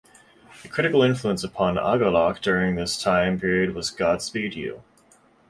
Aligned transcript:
A 0.65 0.67
critical 0.67 1.03
influence 1.03 1.43
upon 1.43 1.77
Agalloch 1.77 2.41
during 2.41 2.73
this 2.73 2.99
time 2.99 3.39
period 3.39 3.75
was 3.75 3.91
Godspeed 3.91 4.55
You! 4.55 4.81